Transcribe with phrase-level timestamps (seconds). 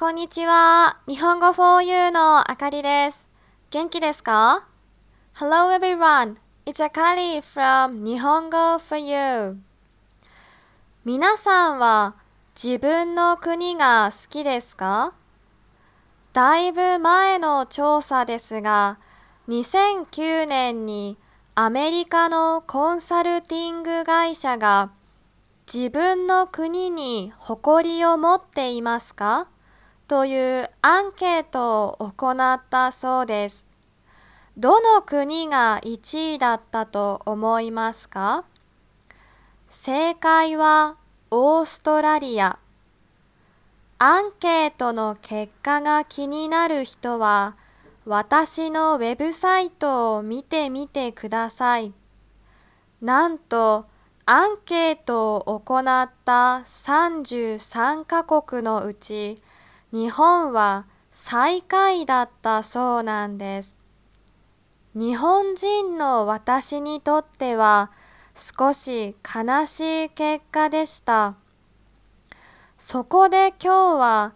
[0.00, 0.96] こんにちは。
[1.06, 3.28] 日本語 4U のあかりです。
[3.68, 4.66] 元気ですか
[5.36, 6.36] ?Hello everyone.
[6.64, 9.58] It's Akari from 日本語 4U。
[11.04, 12.14] 皆さんは
[12.56, 15.12] 自分の国が好きですか？
[16.32, 18.98] だいぶ前の調査ですが、
[19.48, 21.18] 2009年に
[21.54, 24.92] アメリカのコンサルティング会社が
[25.70, 29.46] 自分の国に誇りを持っていますか？
[30.10, 33.64] というアンケートを行ったそうです。
[34.56, 38.42] どの国が1位だったと思いますか？
[39.68, 40.96] 正解は
[41.30, 42.58] オーストラリア。
[44.00, 47.54] アンケートの結果が気になる人は
[48.04, 51.92] 私のウェブサイトを見てみてください。
[53.00, 53.86] なんと
[54.26, 59.40] アンケートを行った33カ国のうち
[59.92, 63.76] 日本は最下位だったそうなんです。
[64.94, 67.90] 日本人の私にとっては
[68.34, 71.34] 少し悲しい結果でした。
[72.78, 74.34] そこで今日は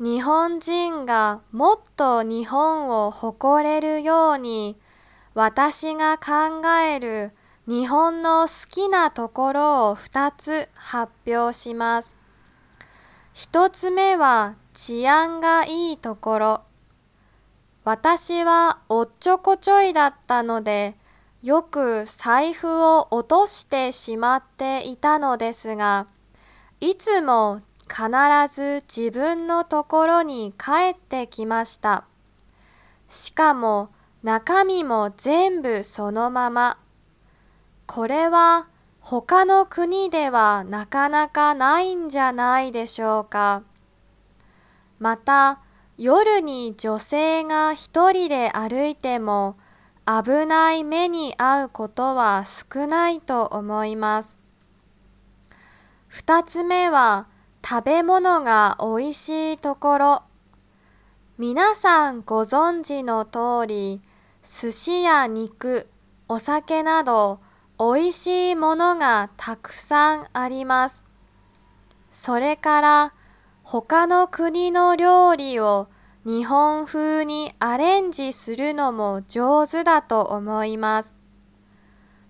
[0.00, 4.76] 日本人がもっと日本を誇れるように
[5.34, 7.32] 私が考える
[7.68, 12.16] 日本の好きなところを2つ発表します。
[13.34, 16.60] 1つ目は治安がいいところ。
[17.84, 20.96] 私はおっちょこちょいだったので、
[21.42, 26.08] よく財布を落としてしまっていたのですが、
[26.80, 28.08] いつも必
[28.52, 32.04] ず自分のところに帰ってきました。
[33.08, 33.90] しかも
[34.24, 36.78] 中身も全部そのまま。
[37.86, 38.66] これは
[39.00, 43.62] 他の国ではなかなかないんじゃないでしょうか。
[44.98, 45.60] また
[45.96, 49.56] 夜に女性が一人で歩いても
[50.06, 54.38] 危ない目に遭うことは少ないと思います。
[56.08, 57.26] 二つ目は
[57.66, 60.22] 食べ物が美味しいところ。
[61.38, 64.02] 皆さんご存知の通り、
[64.42, 65.88] 寿司や肉、
[66.28, 67.40] お酒など
[67.78, 71.02] 美味しいものがたくさんあります。
[72.12, 73.14] それから
[73.66, 75.88] 他の国の料理を
[76.26, 81.16] 日本風にアレンジするのも上手だと思います。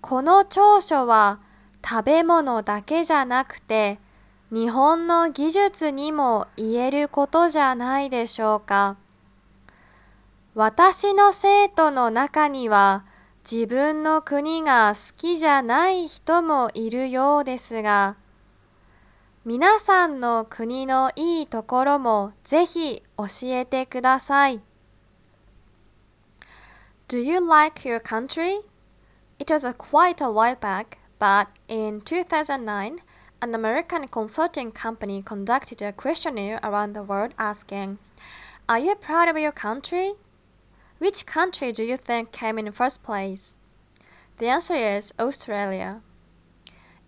[0.00, 1.40] この長所は
[1.86, 4.00] 食べ物だけじゃなくて
[4.50, 8.96] 日本の技術にも言えることじゃないでしょうか。
[10.54, 13.04] 私の生徒の中には
[13.50, 18.16] 自分の国が好きじゃない人もいるようですが、
[19.45, 24.61] 皆さんの国のいいところもぜひ教えてください。
[27.09, 28.61] Do you like your country?
[29.39, 33.01] It was a quite a while back, but in 2009,
[33.41, 37.97] an American consulting company conducted a questionnaire around the world asking,
[38.69, 40.13] Are you proud of your country?
[40.99, 43.57] Which country do you think came in first place?
[44.37, 46.01] The answer is Australia.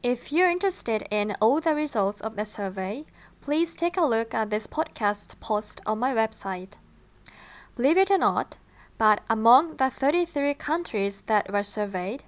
[0.03, 3.05] If you're interested in all the results of the survey,
[3.43, 6.79] please take a look at this podcast post on my website.
[7.77, 8.57] Believe it or not,
[8.97, 12.25] but among the 33 countries that were surveyed,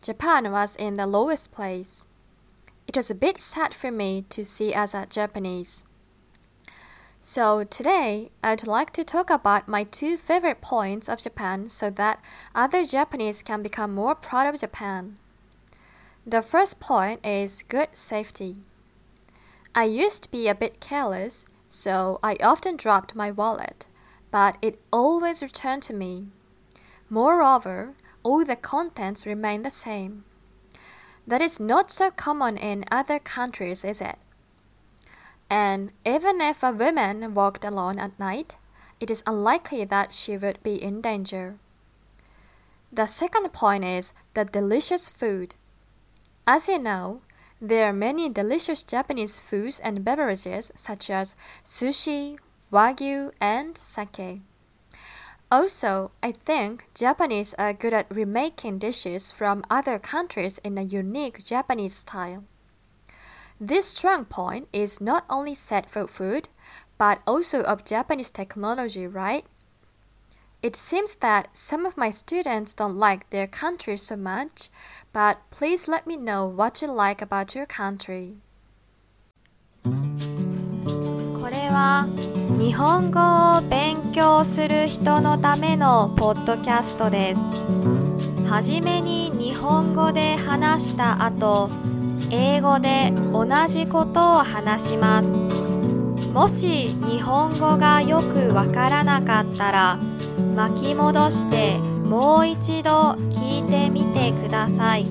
[0.00, 2.06] Japan was in the lowest place.
[2.88, 5.84] It was a bit sad for me to see as a Japanese.
[7.20, 12.20] So today, I'd like to talk about my two favorite points of Japan so that
[12.52, 15.18] other Japanese can become more proud of Japan.
[16.24, 18.58] The first point is good safety.
[19.74, 23.86] I used to be a bit careless, so I often dropped my wallet,
[24.30, 26.28] but it always returned to me.
[27.10, 30.24] Moreover, all the contents remain the same.
[31.26, 34.16] That is not so common in other countries, is it?
[35.50, 38.58] And even if a woman walked alone at night,
[39.00, 41.58] it is unlikely that she would be in danger.
[42.92, 45.56] The second point is the delicious food.
[46.46, 47.22] As you know,
[47.60, 52.36] there are many delicious Japanese foods and beverages such as sushi,
[52.72, 54.42] wagyu, and sake.
[55.52, 61.44] Also, I think Japanese are good at remaking dishes from other countries in a unique
[61.44, 62.44] Japanese style.
[63.60, 66.48] This strong point is not only set for food,
[66.98, 69.46] but also of Japanese technology, right?
[70.62, 74.70] It seems that some of my students don't like their country so much,
[75.12, 78.36] but please let me know what you like about your country.
[79.82, 79.90] こ
[81.50, 82.06] れは
[82.60, 87.40] 日本語を勉強する人のためのポッドキャストです
[88.48, 91.68] はじめに日本語で話した後
[92.30, 95.28] 英語で同じことを話します
[96.28, 99.98] もし日本語がよくわからなかったら
[100.54, 105.06] 巻き戻してもう一度聞いてみてください。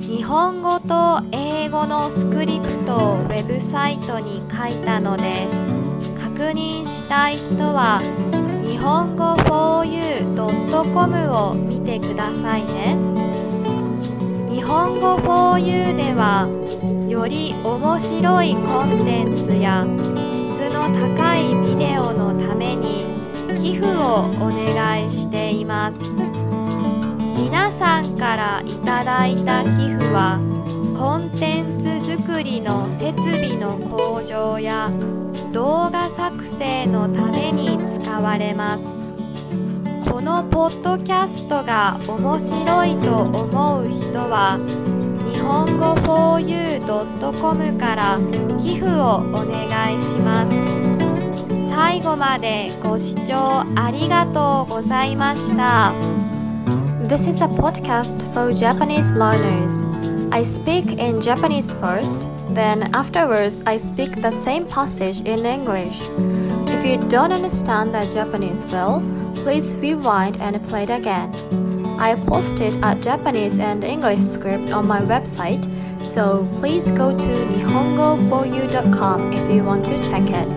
[0.00, 5.48] 日本語と英語のスクリプトをウェブサイトに書いたので
[6.22, 8.00] 確認したい人は
[8.62, 12.96] 日本語 4u.com を見てくださいね。
[14.50, 16.46] 日本語 4u では
[17.08, 19.86] より面白いコンテンツや
[20.32, 20.82] 質の
[21.16, 22.93] 高いビデオのために
[23.64, 25.98] 寄付をお願いしています。
[27.34, 30.38] 皆さんからいただいた寄付は
[30.94, 34.90] コンテンツ作りの設備の向上や
[35.50, 38.84] 動画作成のために使われます。
[40.10, 44.58] このポッドキャストが面白いと思う人は
[45.32, 45.94] 日本語
[46.36, 48.18] 4u.com から
[48.62, 50.93] 寄付をお願いします。
[51.73, 55.91] 最後までご視聴ありがとうございました
[57.07, 59.73] This is a podcast for Japanese learners.
[60.31, 65.99] I speak in Japanese first, then afterwards I speak the same passage in English.
[66.67, 69.01] If you don't understand the Japanese well,
[69.37, 71.31] please rewind and play it again.
[71.99, 75.65] I posted a Japanese and English script on my website,
[76.05, 80.47] so please go to nihongo4u.com if you want to check it.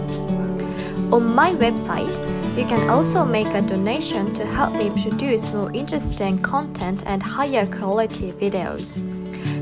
[1.12, 2.18] On my website,
[2.58, 7.66] you can also make a donation to help me produce more interesting content and higher
[7.66, 9.02] quality videos.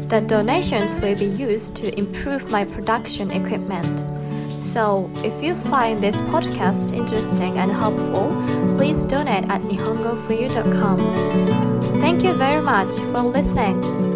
[0.10, 4.06] The donations will be used to improve my production equipment.
[4.60, 8.36] So, if you find this podcast interesting and helpful,
[8.76, 10.98] please donate at nihongofuyu.com.
[12.02, 14.15] Thank you very much for listening.